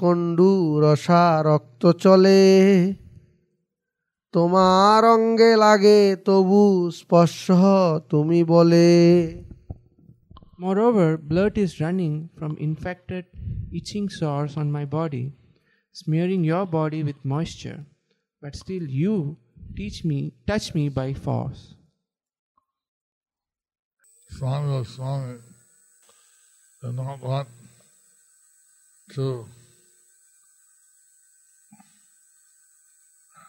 কণ্ডু 0.00 0.50
রসা 0.84 1.24
রক্ত 1.48 1.82
চলে 2.04 2.42
তোমার 4.34 5.02
অঙ্গে 5.14 5.50
লাগে 5.64 6.00
তবু 6.26 6.62
স্পর্শ 7.00 7.44
তুমি 8.12 8.40
বলে 8.54 8.88
Moreover, 10.64 11.08
blood 11.30 11.54
is 11.64 11.72
running 11.84 12.14
from 12.36 12.52
infected, 12.68 13.24
itching 13.78 14.06
sores 14.18 14.52
on 14.56 14.68
my 14.76 14.84
body, 14.98 15.24
smearing 15.92 16.42
your 16.52 16.64
body 16.78 17.00
with 17.08 17.18
moisture. 17.32 17.80
But 18.44 18.56
still, 18.56 18.82
you 18.82 19.38
teach 19.74 20.04
me, 20.04 20.34
touch 20.46 20.74
me 20.74 20.90
by 20.90 21.14
force. 21.14 21.76
Swami 24.28 24.70
Goswami 24.70 25.38
did 26.82 26.94
not 26.94 27.22
want 27.22 27.48
to 29.14 29.46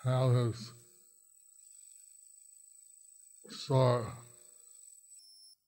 have 0.05 0.31
his 0.47 0.71
sore 3.49 4.13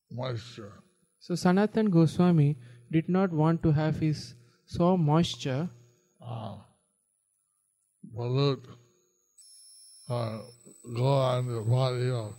moisture. 0.10 0.72
So 1.20 1.36
Sanatan 1.36 1.90
Goswami 1.90 2.56
did 2.90 3.10
not 3.10 3.34
want 3.34 3.62
to 3.64 3.74
have 3.74 4.00
his 4.00 4.36
sore 4.66 4.98
moisture 4.98 5.70
uh, 6.26 6.60
pollute 8.16 8.77
uh, 10.10 10.40
go 10.96 11.08
on 11.08 11.48
the 11.48 11.62
body 11.62 12.10
of 12.10 12.34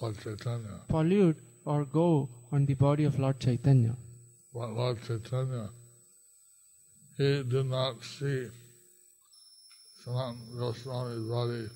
Lord 0.00 0.18
Chaitanya. 0.22 0.80
pollute 0.88 1.38
or 1.64 1.84
go 1.84 2.28
on 2.52 2.66
the 2.66 2.74
body 2.74 3.04
of 3.04 3.18
Lord 3.18 3.40
Chaitanya. 3.40 3.96
But 4.54 4.70
Lord 4.70 5.02
Chaitanya, 5.02 5.68
he 7.18 7.42
did 7.42 7.66
not 7.66 8.02
see 8.04 8.48
Sanatana 10.04 10.58
Goswami's 10.58 11.28
body 11.28 11.68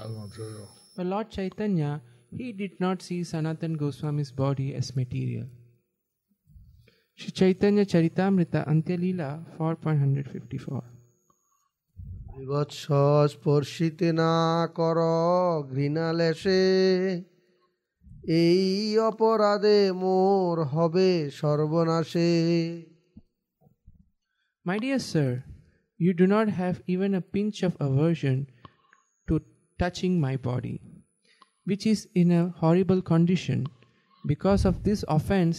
as 0.00 0.10
material. 0.10 0.68
But 0.96 1.06
Lord 1.06 1.30
Chaitanya, 1.30 2.00
he 2.36 2.52
did 2.52 2.78
not 2.80 3.02
see 3.02 3.24
Sanatan 3.24 3.76
Goswami's 3.76 4.32
body 4.32 4.74
as 4.74 4.94
material. 4.96 5.46
Sri 7.16 7.30
Chaitanya 7.32 7.84
Charitamrita 7.84 8.66
Antyalila 8.68 9.44
4.154 9.58 10.82
বিভৎস 12.38 12.80
স্পর্শিতে 13.34 14.08
না 14.20 14.34
কর 14.78 14.98
ঘৃণা 15.72 16.08
লেশে 16.18 16.62
এই 18.42 18.64
অপরাধে 19.10 19.78
মোর 20.02 20.56
হবে 20.74 21.10
সর্বনাশে 21.40 22.30
My 24.66 24.76
dear 24.84 25.00
sir, 25.12 25.30
you 26.00 26.12
do 26.20 26.26
not 26.34 26.46
have 26.60 26.76
even 26.94 27.10
a 27.14 27.26
pinch 27.34 27.58
of 27.68 27.72
aversion 27.86 28.36
to 29.28 29.34
touching 29.78 30.14
my 30.26 30.34
body, 30.50 30.76
which 31.68 31.84
is 31.92 32.00
in 32.20 32.28
a 32.40 32.42
horrible 32.60 33.02
condition. 33.12 33.58
Because 34.24 34.62
of 34.70 34.74
this 34.86 35.00
offense, 35.16 35.56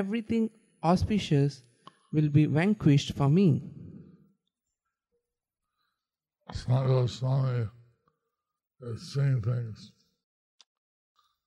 everything 0.00 0.44
auspicious 0.82 1.52
will 2.14 2.30
be 2.38 2.44
vanquished 2.58 3.10
for 3.18 3.28
me. 3.38 3.48
Sanatan 6.52 6.86
Goswami 6.86 7.68
is 8.82 9.12
seeing 9.12 9.40
things 9.42 9.92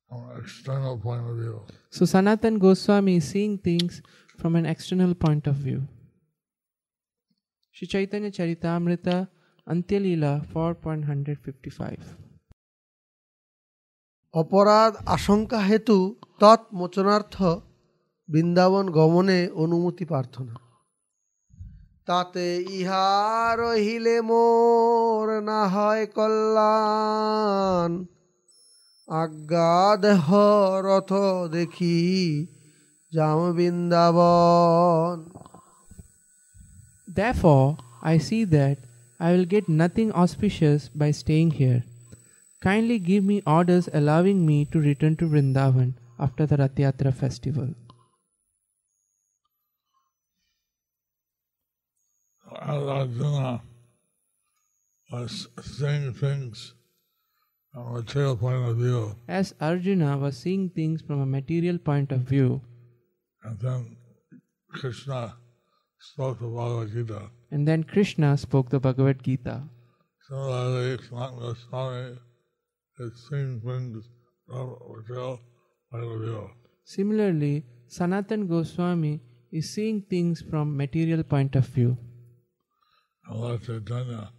from 0.07 0.23
an 0.29 0.39
external 0.41 0.97
point 0.97 1.25
of 1.29 1.35
view. 1.37 1.61
So 1.89 2.05
Sanatan 2.05 2.57
Goswami 2.59 3.17
is 3.17 3.25
seeing 3.29 3.57
things 3.57 4.01
from 4.39 4.55
an 4.55 4.65
external 4.65 5.13
point 5.13 5.47
of 5.47 5.55
view. 5.55 5.87
Sri 7.71 7.87
Chaitanya 7.87 8.31
Charitamrita 8.31 9.27
Antyalila 9.67 10.33
4.155 10.53 11.97
অপরাধ 14.33 14.93
আশঙ্কা 15.15 15.59
হেতু 15.69 15.97
তৎমোচনার্থ 16.41 17.35
বৃন্দাবন 18.29 18.85
গমনে 18.97 19.39
অনুমতি 19.63 20.03
প্রার্থনা 20.11 20.53
তাতে 22.07 22.47
ইহা 22.77 23.07
রহিলে 23.61 24.17
মোর 24.29 25.25
না 25.49 25.61
হয় 25.73 26.03
কল্যাণ 26.17 27.91
আজ্ঞা 29.21 29.79
দেহ 30.03 30.27
দেখি 31.55 31.99
যাম 33.15 33.39
Vrindavan 33.57 35.17
Therefore, 37.19 37.67
I 38.13 38.15
see 38.27 38.43
that 38.57 38.77
I 39.25 39.27
will 39.33 39.47
get 39.55 39.65
nothing 39.83 40.09
auspicious 40.21 40.81
by 41.01 41.09
staying 41.21 41.51
here. 41.61 41.81
Kindly 42.61 42.97
give 43.09 43.23
me 43.31 43.37
orders 43.57 43.85
allowing 43.99 44.39
me 44.49 44.57
to 44.71 44.77
return 44.89 45.13
to 45.17 45.25
Vrindavan 45.31 45.89
after 46.25 46.43
the 46.45 46.57
rathyatra 46.57 47.11
festival. 47.13 47.69
Arjuna 52.83 53.47
uh, 53.47 53.59
was 55.11 55.47
uh, 55.57 55.61
seeing 55.61 56.13
things 56.13 56.73
from 57.71 57.88
a 57.88 57.91
material 58.01 58.35
point 58.38 58.69
of 58.69 58.77
view, 58.77 59.15
As 59.27 59.53
Arjuna 59.59 60.17
was 60.17 60.38
seeing 60.38 60.69
things 60.69 61.01
from 61.01 61.21
a 61.21 61.25
material 61.25 61.77
point 61.77 62.11
of 62.11 62.21
view, 62.21 62.61
and 63.43 63.59
then 63.59 63.97
Krishna 64.71 65.35
spoke 65.99 66.39
the 66.39 66.47
Bhagavad 66.47 66.91
Gita. 66.91 67.29
and 67.51 67.67
then 67.67 67.83
Krishna 67.83 68.38
spoke 68.38 68.69
the 68.69 68.79
Bhagavad 68.79 69.23
Gita. 69.23 69.63
Similarly, 70.27 70.97
Sanatana 70.97 71.27
Goswami 71.29 72.19
is 72.99 73.27
seeing 73.29 73.61
things 73.61 74.09
material 74.49 75.39
point 75.91 76.03
of 76.03 76.19
view. 76.21 76.49
Similarly, 76.83 77.63
Sanatan 77.88 78.47
Goswami 78.47 79.21
is 79.51 79.73
seeing 79.73 80.01
things 80.01 80.41
from 80.41 80.75
material 80.75 81.23
point 81.23 81.55
of 81.55 81.65
view. 81.67 81.97
And 83.27 83.41
Lord 83.41 83.61
Chaitanya 83.61 84.31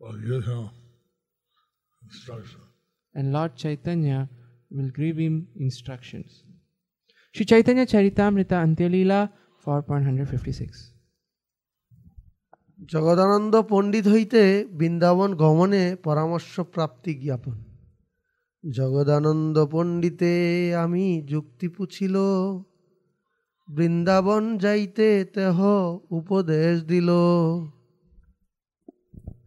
will 0.00 0.18
give 0.18 0.44
him 0.44 0.70
instruction. 2.02 2.60
and 3.14 3.32
Lord 3.32 3.56
Chaitanya 3.56 4.28
will 4.70 4.88
give 4.90 5.18
him 5.18 5.46
instructions. 5.56 6.44
Sri 7.34 7.44
Chaitanya 7.44 7.84
Charitamrita 7.86 8.56
Antyalila 8.66 9.20
4.156 9.66 10.92
Jagadananda 12.92 13.54
পণ্ডিত 13.70 14.06
হইতে 14.08 14.42
বৃন্দাবন 14.78 15.30
গমনে 15.34 15.84
পরামর্শ 16.06 16.54
প্রাপ্তি 16.74 17.12
জ্ঞাপন 17.24 17.56
জগদানন্দ 18.64 19.56
পণ্ডিতে 19.72 20.32
আমি 20.84 21.04
যুক্তি 21.32 21.66
পুছিল 21.68 22.14
বৃন্দাবন 23.75 24.43
যাইতে 24.63 25.07
তেহ 25.35 25.57
উপদেশ 26.19 26.73
দিল 26.91 27.09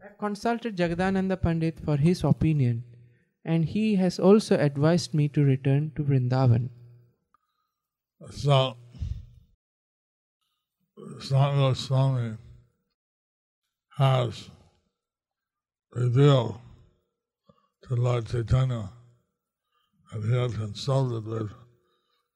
I 0.06 0.08
consulted 0.24 0.72
Jagadananda 0.80 1.36
Pandit 1.44 1.76
for 1.86 1.96
his 2.06 2.18
opinion 2.32 2.76
and 3.50 3.60
he 3.74 3.86
has 4.02 4.14
also 4.28 4.54
advised 4.68 5.10
me 5.18 5.24
to 5.34 5.40
return 5.44 5.82
to 5.96 6.00
Vrindavan. 6.08 6.64
So, 8.30 8.76
Swami 11.20 11.74
Swami 11.74 12.36
has 13.96 14.50
revealed 15.92 16.60
to 17.84 17.90
Lord 17.96 18.26
Chaitanya 18.26 18.90
that 20.12 20.22
he 20.28 20.34
had 20.42 20.52
consulted 20.54 21.24
with 21.24 21.50
Jagannath 21.50 21.50
Pandit. 21.50 21.63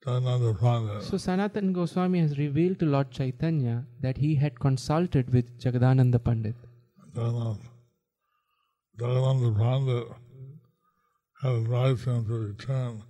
So 0.05 1.17
Sanatan 1.17 1.73
Goswami 1.73 2.21
has 2.21 2.39
revealed 2.39 2.79
to 2.81 2.85
Lord 2.85 3.11
Chaitanya 3.11 3.87
that 4.03 4.19
he 4.19 4.35
had 4.35 4.61
consulted 4.61 5.33
with 5.33 5.59
Jagadananda 5.59 6.23
Pandit. 6.23 6.55
Jagannath, 7.17 7.61
Jagannath 9.01 9.57
Pandit 9.57 10.07
had 11.43 11.53
advised 11.53 12.05
him 12.05 12.27
to 12.27 12.35
return 12.35 13.03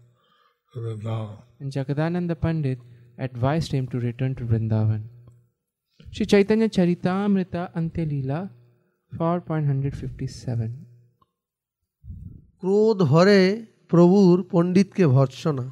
to 0.72 0.80
Vrindavan. 0.80 1.36
And 1.58 1.72
Jagadananda 1.72 2.40
Pandit 2.40 2.78
advised 3.18 3.72
him 3.72 3.88
to 3.88 3.98
return 3.98 4.36
to 4.36 4.44
Vrindavan. 4.44 5.02
Sri 6.12 6.26
Chaitanya 6.26 6.68
Charitamrita 6.68 7.72
Antyalila 7.74 8.50
4.157 9.18 10.70
ক্রোধ 12.60 12.98
হরে 13.12 13.40
প্রভুর 13.90 14.36
পণ্ডিতকে 14.52 15.04
ভর্সনা 15.16 15.64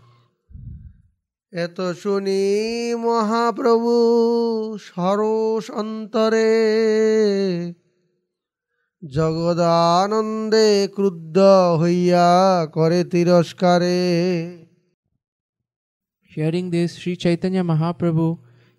এত 1.65 1.79
শুনি 2.01 2.43
মহাপ্রভু 3.05 3.93
সরস 4.87 5.65
অন্তরে 5.81 6.53
জগদানন্দে 9.03 10.69
ক্রুদ্ধ 10.95 11.37
হইয়া 11.81 12.29
করে 12.75 12.99
তিরস্কারে 13.13 14.01
Hearing 16.31 16.67
this, 16.75 16.89
Sri 16.99 17.13
Chaitanya 17.23 17.63
Mahaprabhu, 17.71 18.27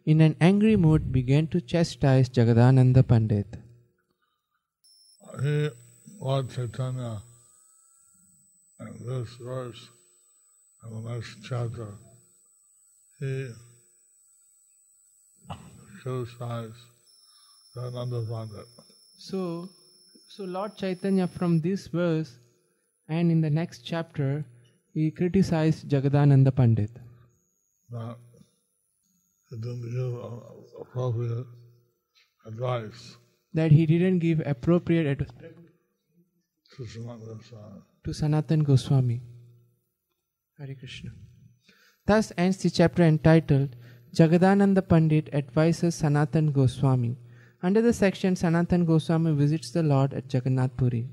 in 0.07 0.19
an 0.27 0.35
angry 0.49 0.77
mood, 0.85 1.03
began 1.17 1.45
to 1.53 1.59
chastise 1.71 2.29
Jagadananda 2.37 3.03
Pandit. 3.11 3.49
He, 5.43 5.57
Lord 6.21 6.47
Chaitanya, 6.55 7.15
in 8.81 8.95
this 9.09 9.31
verse, 9.49 9.83
in 10.83 10.89
the 10.95 11.03
next 11.11 11.33
chapter, 11.49 11.89
he 13.21 13.49
criticized 16.03 16.75
Jagannath 17.77 18.29
Pandit. 18.29 18.67
So, 19.19 19.69
so 20.29 20.45
Lord 20.45 20.77
Chaitanya, 20.77 21.27
from 21.27 21.61
this 21.61 21.89
verse 21.89 22.39
and 23.09 23.31
in 23.31 23.41
the 23.41 23.51
next 23.51 23.83
chapter, 23.85 24.45
he 24.93 25.11
criticized 25.11 25.89
Jagadananda 25.89 26.55
Pandit 26.55 26.91
that 27.91 28.17
he 29.51 29.57
didn't 29.57 29.91
give 29.91 30.15
appropriate 30.81 31.47
advice 32.47 33.17
that 33.55 33.73
he 33.73 33.87
didn't 33.87 34.19
give 34.19 34.43
appropriate 34.45 35.07
advice 35.07 35.55
to 36.77 36.83
Sanatana 36.85 37.83
to 38.05 38.13
Sanatan 38.13 38.63
Goswami. 38.63 39.21
Hare 40.59 40.75
Krishna. 40.75 41.11
Thus 42.09 42.33
ends 42.39 42.57
the 42.57 42.71
chapter 42.71 43.03
entitled 43.03 43.77
Jagadananda 44.15 44.81
Pandit 44.89 45.29
advises 45.31 45.95
Sanatan 45.95 46.53
Goswami. 46.53 47.19
Under 47.63 47.83
the 47.83 47.93
section 47.93 48.35
Sanatan 48.35 48.87
Goswami 48.87 49.33
visits 49.33 49.71
the 49.71 49.83
Lord 49.83 50.15
at 50.15 50.33
Jagannath 50.33 50.75
Puri. 50.79 51.07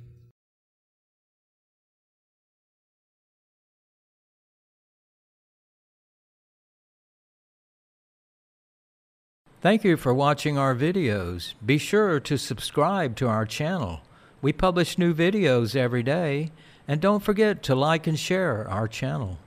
Thank 9.60 9.84
you 9.84 9.98
for 9.98 10.14
watching 10.14 10.58
our 10.58 10.74
videos. 10.74 11.56
Be 11.66 11.78
sure 11.78 12.22
to 12.22 12.38
subscribe 12.38 13.18
to 13.18 13.28
our 13.28 13.46
channel. 13.46 14.00
We 14.42 14.54
publish 14.54 14.98
new 14.98 15.14
videos 15.14 15.76
every 15.76 16.04
day, 16.04 16.52
and 16.88 17.02
don't 17.02 17.24
forget 17.24 17.62
to 17.64 17.76
like 17.76 18.08
and 18.08 18.18
share 18.18 18.66
our 18.70 18.88
channel. 18.88 19.40